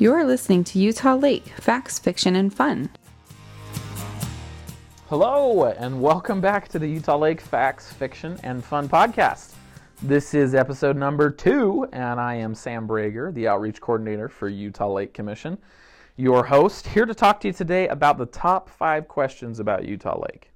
[0.00, 2.88] You're listening to Utah Lake Facts, Fiction, and Fun.
[5.10, 9.52] Hello, and welcome back to the Utah Lake Facts, Fiction, and Fun podcast.
[10.00, 14.90] This is episode number two, and I am Sam Brager, the outreach coordinator for Utah
[14.90, 15.58] Lake Commission,
[16.16, 20.18] your host, here to talk to you today about the top five questions about Utah
[20.18, 20.50] Lake.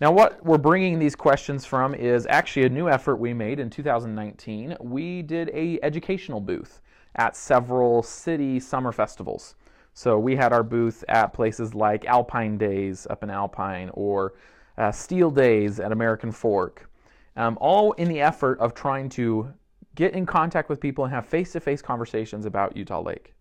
[0.00, 3.70] Now, what we're bringing these questions from is actually a new effort we made in
[3.70, 4.76] 2019.
[4.80, 6.80] We did a educational booth
[7.16, 9.54] at several city summer festivals.
[9.92, 14.34] So we had our booth at places like Alpine Days up in Alpine or
[14.76, 16.90] uh, Steel Days at American Fork,
[17.36, 19.52] um, all in the effort of trying to
[19.94, 23.34] get in contact with people and have face to face conversations about Utah Lake.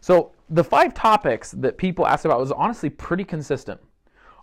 [0.00, 3.80] So the five topics that people asked about was honestly pretty consistent.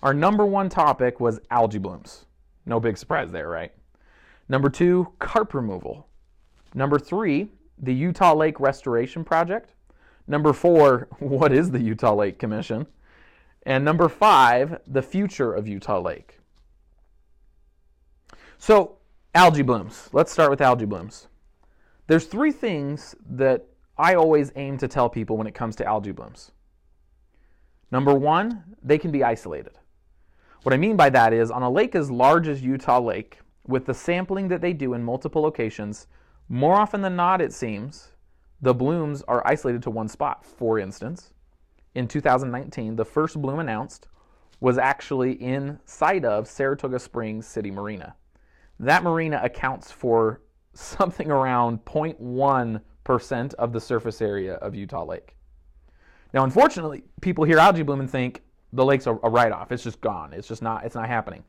[0.01, 2.25] Our number one topic was algae blooms.
[2.65, 3.71] No big surprise there, right?
[4.49, 6.07] Number two, carp removal.
[6.73, 9.73] Number three, the Utah Lake Restoration Project.
[10.27, 12.87] Number four, what is the Utah Lake Commission?
[13.65, 16.39] And number five, the future of Utah Lake.
[18.57, 18.97] So,
[19.35, 20.09] algae blooms.
[20.13, 21.27] Let's start with algae blooms.
[22.07, 23.65] There's three things that
[23.97, 26.51] I always aim to tell people when it comes to algae blooms.
[27.91, 29.77] Number one, they can be isolated.
[30.63, 33.85] What I mean by that is on a lake as large as Utah Lake, with
[33.85, 36.07] the sampling that they do in multiple locations,
[36.49, 38.09] more often than not, it seems,
[38.61, 40.45] the blooms are isolated to one spot.
[40.45, 41.33] For instance,
[41.95, 44.07] in 2019, the first bloom announced
[44.59, 48.15] was actually inside of Saratoga Springs City Marina.
[48.79, 50.41] That marina accounts for
[50.73, 55.35] something around 0.1% of the surface area of Utah Lake.
[56.33, 59.71] Now, unfortunately, people hear algae bloom and think the lake's a, a write-off.
[59.71, 60.33] It's just gone.
[60.33, 60.83] It's just not.
[60.83, 61.43] It's not happening.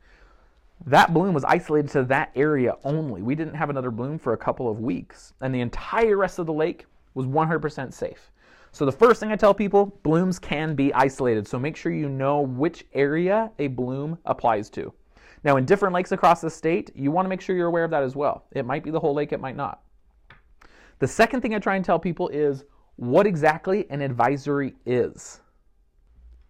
[0.85, 3.21] That bloom was isolated to that area only.
[3.21, 6.45] We didn't have another bloom for a couple of weeks, and the entire rest of
[6.45, 8.31] the lake was 100% safe.
[8.71, 11.47] So the first thing I tell people, blooms can be isolated.
[11.47, 14.93] So make sure you know which area a bloom applies to.
[15.45, 17.91] Now, in different lakes across the state, you want to make sure you're aware of
[17.91, 18.45] that as well.
[18.51, 19.81] It might be the whole lake, it might not.
[20.99, 22.65] The second thing I try and tell people is
[22.97, 25.39] what exactly an advisory is.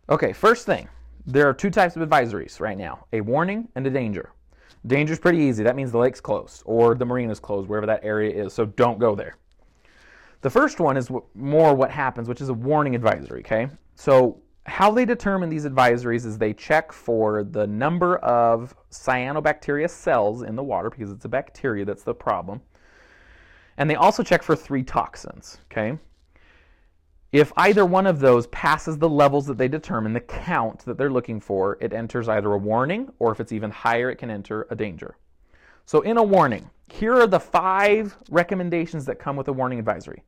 [0.09, 0.88] Okay, first thing,
[1.25, 4.31] there are two types of advisories right now a warning and a danger.
[4.86, 5.63] Danger is pretty easy.
[5.63, 8.66] That means the lake's closed or the marina is closed, wherever that area is, so
[8.66, 9.35] don't go there.
[10.41, 13.68] The first one is more what happens, which is a warning advisory, okay?
[13.96, 20.41] So, how they determine these advisories is they check for the number of cyanobacteria cells
[20.41, 22.62] in the water because it's a bacteria that's the problem.
[23.78, 25.97] And they also check for three toxins, okay?
[27.35, 31.12] If either one of those passes the levels that they determine, the count that they're
[31.12, 34.66] looking for, it enters either a warning or if it's even higher, it can enter
[34.69, 35.18] a danger.
[35.85, 40.23] So, in a warning, here are the five recommendations that come with a warning advisory.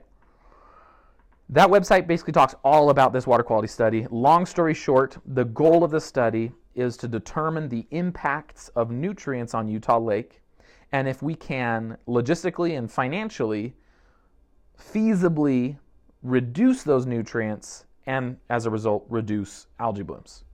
[1.50, 4.06] That website basically talks all about this water quality study.
[4.10, 9.54] Long story short, the goal of the study is to determine the impacts of nutrients
[9.54, 10.40] on Utah Lake
[10.92, 13.74] and if we can logistically and financially
[14.80, 15.76] feasibly
[16.22, 20.44] reduce those nutrients and as a result reduce algae blooms.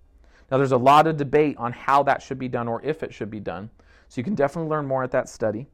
[0.50, 3.14] Now there's a lot of debate on how that should be done or if it
[3.14, 3.70] should be done.
[4.10, 5.68] So you can definitely learn more at that study.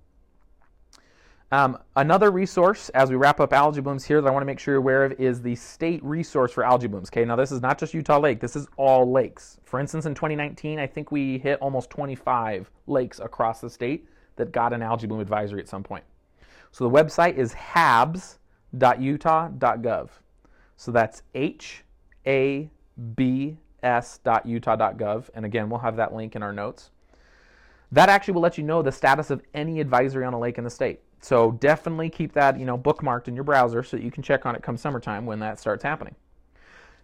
[1.50, 4.58] Um, another resource as we wrap up algae blooms here that I want to make
[4.58, 7.08] sure you're aware of is the state resource for algae blooms.
[7.08, 9.58] Okay, now this is not just Utah Lake, this is all lakes.
[9.64, 14.06] For instance, in 2019, I think we hit almost 25 lakes across the state
[14.36, 16.04] that got an algae bloom advisory at some point.
[16.72, 18.50] So the website is habs.utah.gov.
[20.76, 21.84] So that's H
[22.26, 22.68] A
[23.14, 25.30] B S.utah.gov.
[25.34, 26.90] And again, we'll have that link in our notes.
[27.92, 30.64] That actually will let you know the status of any advisory on a lake in
[30.64, 31.00] the state.
[31.20, 34.46] So definitely keep that, you know, bookmarked in your browser so that you can check
[34.46, 36.14] on it come summertime when that starts happening.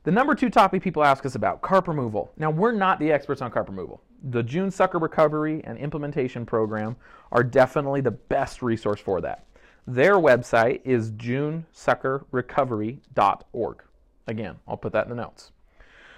[0.04, 2.32] The number two topic people ask us about, carp removal.
[2.36, 4.02] Now, we're not the experts on carp removal.
[4.30, 6.96] The June Sucker Recovery and Implementation Program
[7.30, 9.44] are definitely the best resource for that.
[9.86, 13.82] Their website is junesuckerrecovery.org.
[14.26, 15.52] Again, I'll put that in the notes.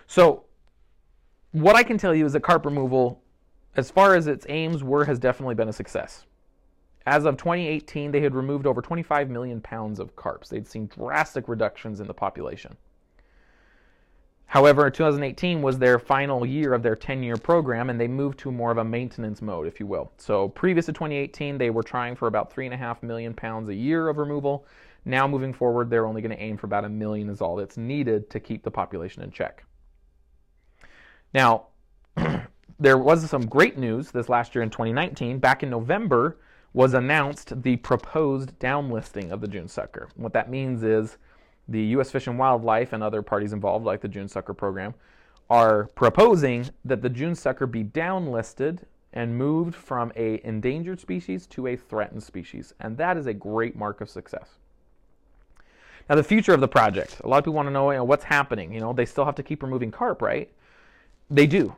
[0.06, 0.44] So,
[1.52, 3.22] what I can tell you is that carp removal,
[3.76, 6.26] as far as its aims were, has definitely been a success.
[7.06, 10.48] As of 2018, they had removed over 25 million pounds of carps.
[10.48, 12.76] They'd seen drastic reductions in the population.
[14.46, 18.52] However, 2018 was their final year of their 10 year program, and they moved to
[18.52, 20.12] more of a maintenance mode, if you will.
[20.16, 24.18] So, previous to 2018, they were trying for about 3.5 million pounds a year of
[24.18, 24.64] removal.
[25.04, 27.76] Now, moving forward, they're only going to aim for about a million, is all that's
[27.76, 29.64] needed to keep the population in check.
[31.34, 31.66] Now,
[32.78, 35.38] there was some great news this last year in 2019.
[35.38, 36.36] Back in November,
[36.74, 40.08] was announced the proposed downlisting of the June sucker.
[40.16, 41.16] What that means is
[41.68, 42.10] the U.S.
[42.10, 44.92] Fish and Wildlife and other parties involved, like the June sucker program,
[45.48, 48.80] are proposing that the June sucker be downlisted
[49.12, 53.76] and moved from a endangered species to a threatened species, and that is a great
[53.76, 54.58] mark of success.
[56.10, 57.20] Now, the future of the project.
[57.22, 58.74] A lot of people want to know, you know what's happening.
[58.74, 60.50] You know, they still have to keep removing carp, right?
[61.30, 61.74] They do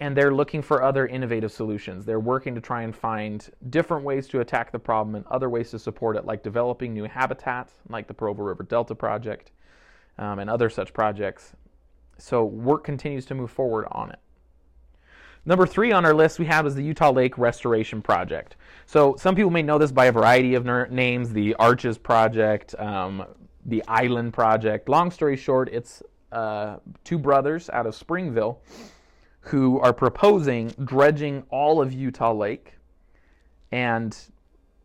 [0.00, 2.04] and they're looking for other innovative solutions.
[2.04, 5.70] They're working to try and find different ways to attack the problem and other ways
[5.70, 9.52] to support it, like developing new habitats, like the Provo River Delta Project
[10.18, 11.52] um, and other such projects.
[12.18, 14.18] So work continues to move forward on it.
[15.46, 18.56] Number three on our list we have is the Utah Lake Restoration Project.
[18.84, 23.24] So some people may know this by a variety of names: the Arches Project, um,
[23.64, 24.88] the Island Project.
[24.88, 26.02] Long story short, it's
[26.32, 28.60] uh, two brothers out of Springville
[29.46, 32.74] who are proposing dredging all of Utah Lake.
[33.70, 34.16] And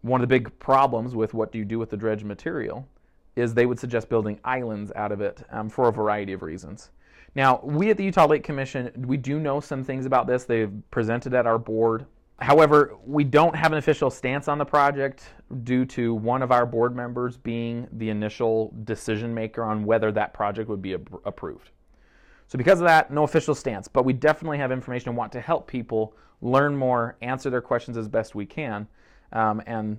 [0.01, 2.87] one of the big problems with what do you do with the dredge material
[3.35, 6.91] is they would suggest building islands out of it um, for a variety of reasons.
[7.33, 10.43] Now, we at the Utah Lake Commission, we do know some things about this.
[10.43, 12.05] They've presented at our board.
[12.39, 15.23] However, we don't have an official stance on the project
[15.63, 20.33] due to one of our board members being the initial decision maker on whether that
[20.33, 21.69] project would be approved.
[22.51, 25.39] So because of that, no official stance, but we definitely have information and want to
[25.39, 28.89] help people learn more, answer their questions as best we can,
[29.31, 29.97] um, and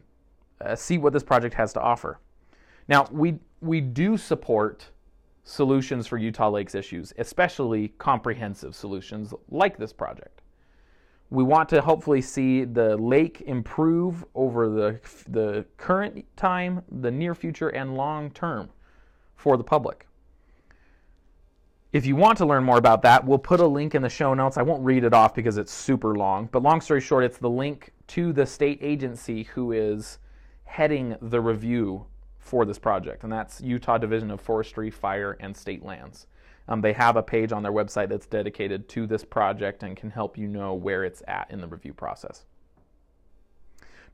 [0.60, 2.20] uh, see what this project has to offer.
[2.88, 4.90] Now, we, we do support
[5.44, 10.42] solutions for Utah Lakes issues, especially comprehensive solutions like this project.
[11.30, 17.34] We want to hopefully see the lake improve over the, the current time, the near
[17.34, 18.68] future, and long term
[19.36, 20.06] for the public.
[21.92, 24.32] If you want to learn more about that, we'll put a link in the show
[24.32, 24.56] notes.
[24.56, 27.50] I won't read it off because it's super long, but long story short, it's the
[27.50, 30.18] link to the state agency who is
[30.64, 32.06] heading the review
[32.38, 36.28] for this project, and that's Utah Division of Forestry, Fire, and State Lands.
[36.66, 40.10] Um, they have a page on their website that's dedicated to this project and can
[40.10, 42.46] help you know where it's at in the review process.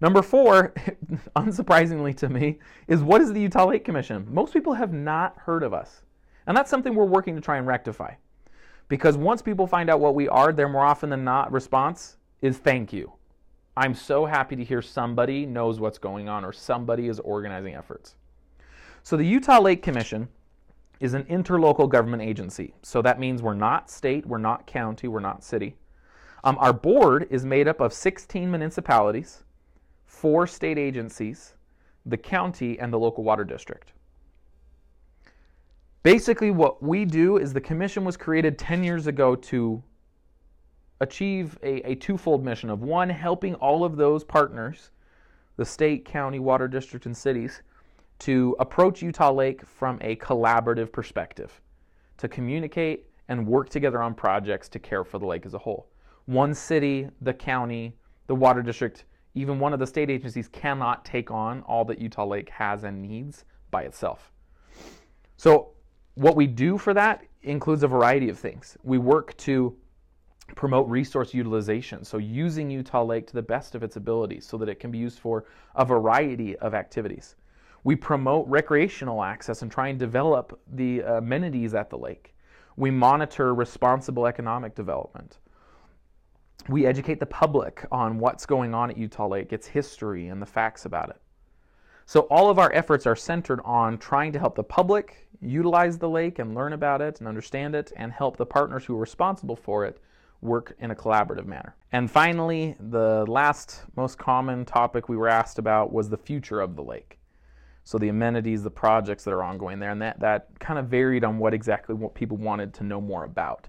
[0.01, 0.75] Number four,
[1.37, 2.59] unsurprisingly to me,
[2.89, 4.27] is what is the Utah Lake Commission?
[4.29, 6.03] Most people have not heard of us.
[6.49, 8.15] And that's something we're working to try and rectify.
[8.89, 12.57] Because once people find out what we are, their more often than not response is
[12.57, 13.13] thank you.
[13.77, 18.17] I'm so happy to hear somebody knows what's going on or somebody is organizing efforts.
[19.03, 20.27] So the Utah Lake Commission
[21.01, 22.75] is an interlocal government agency.
[22.83, 25.77] So that means we're not state, we're not county, we're not city.
[26.45, 29.45] Um, our board is made up of 16 municipalities,
[30.07, 31.55] four state agencies,
[32.07, 33.93] the county, and the local water district.
[36.03, 39.83] Basically, what we do is the commission was created 10 years ago to
[41.01, 44.91] achieve a, a twofold mission of one, helping all of those partners,
[45.57, 47.63] the state, county, water district, and cities,
[48.21, 51.61] to approach Utah Lake from a collaborative perspective,
[52.17, 55.89] to communicate and work together on projects to care for the lake as a whole.
[56.27, 57.95] One city, the county,
[58.27, 62.27] the water district, even one of the state agencies cannot take on all that Utah
[62.27, 64.33] Lake has and needs by itself.
[65.37, 65.73] So,
[66.19, 68.77] what we do for that includes a variety of things.
[68.83, 69.77] We work to
[70.57, 74.69] promote resource utilization, so using Utah Lake to the best of its abilities so that
[74.69, 75.45] it can be used for
[75.77, 77.37] a variety of activities.
[77.85, 82.35] We promote recreational access and try and develop the amenities at the lake.
[82.77, 85.39] We monitor responsible economic development.
[86.69, 90.47] We educate the public on what's going on at Utah Lake, its history, and the
[90.47, 91.21] facts about it.
[92.09, 96.09] So, all of our efforts are centered on trying to help the public utilize the
[96.09, 99.57] lake and learn about it and understand it, and help the partners who are responsible
[99.57, 100.01] for it
[100.41, 101.77] work in a collaborative manner.
[101.93, 106.77] And finally, the last most common topic we were asked about was the future of
[106.77, 107.19] the lake.
[107.85, 111.25] So the amenities, the projects that are ongoing there, and that, that kind of varied
[111.25, 113.69] on what exactly what people wanted to know more about.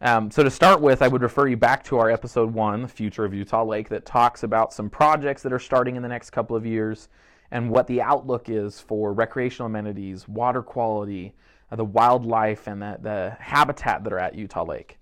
[0.00, 2.88] Um, so to start with, I would refer you back to our episode one, The
[2.88, 6.30] Future of Utah Lake, that talks about some projects that are starting in the next
[6.30, 7.10] couple of years
[7.50, 11.34] and what the outlook is for recreational amenities, water quality,
[11.70, 14.98] uh, the wildlife, and the, the habitat that are at Utah Lake.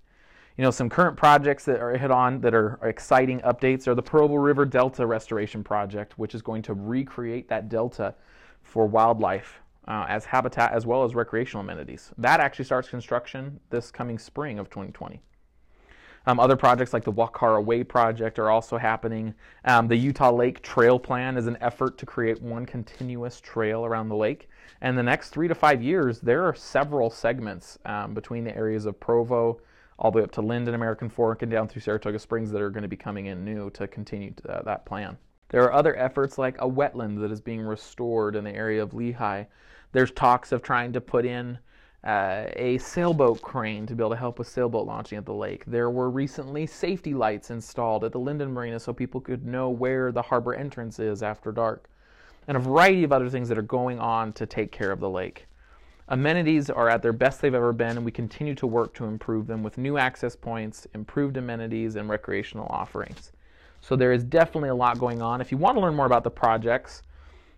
[0.57, 3.95] You know, some current projects that are hit on that are, are exciting updates are
[3.95, 8.15] the Provo River Delta Restoration Project, which is going to recreate that delta
[8.63, 12.11] for wildlife uh, as habitat as well as recreational amenities.
[12.17, 15.21] That actually starts construction this coming spring of 2020.
[16.27, 19.33] Um, other projects like the Wakara Way project are also happening.
[19.65, 24.09] Um, the Utah Lake Trail Plan is an effort to create one continuous trail around
[24.09, 24.49] the lake.
[24.81, 28.85] And the next three to five years, there are several segments um, between the areas
[28.85, 29.61] of Provo,
[29.97, 32.69] all the way up to Lindon, American Fork, and down through Saratoga Springs that are
[32.69, 35.17] going to be coming in new to continue to, uh, that plan.
[35.49, 38.91] There are other efforts like a wetland that is being restored in the area of
[38.91, 39.45] Lehi.
[39.91, 41.59] There's talks of trying to put in
[42.05, 45.63] uh, a sailboat crane to be able to help with sailboat launching at the lake.
[45.65, 50.11] There were recently safety lights installed at the Lindon Marina so people could know where
[50.11, 51.89] the harbor entrance is after dark,
[52.47, 55.09] and a variety of other things that are going on to take care of the
[55.09, 55.47] lake.
[56.09, 59.47] Amenities are at their best they've ever been, and we continue to work to improve
[59.47, 63.31] them with new access points, improved amenities, and recreational offerings.
[63.81, 65.41] So there is definitely a lot going on.
[65.41, 67.01] If you want to learn more about the projects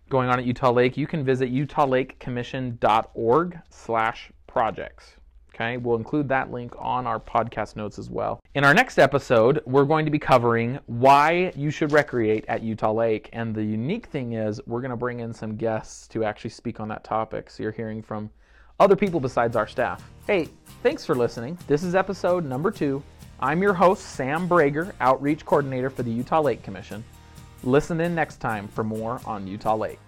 [0.09, 5.13] going on at Utah Lake, you can visit utahlakecommission.org slash projects.
[5.53, 8.39] Okay, we'll include that link on our podcast notes as well.
[8.53, 12.91] In our next episode, we're going to be covering why you should recreate at Utah
[12.91, 13.29] Lake.
[13.33, 16.79] And the unique thing is, we're going to bring in some guests to actually speak
[16.79, 17.49] on that topic.
[17.49, 18.29] So you're hearing from
[18.79, 20.07] other people besides our staff.
[20.27, 20.49] Hey,
[20.83, 21.57] thanks for listening.
[21.65, 23.01] This is episode number two.
[23.39, 27.03] I'm your host, Sam Brager, Outreach Coordinator for the Utah Lake Commission.
[27.63, 29.99] Listen in next time for more on Utah Lake.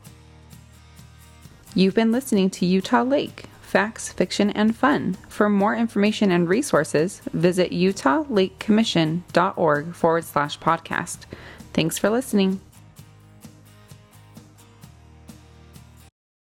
[1.73, 5.15] You've been listening to Utah Lake facts, fiction, and fun.
[5.29, 11.19] For more information and resources, visit utahlakecommission.org forward slash podcast.
[11.73, 12.59] Thanks for listening.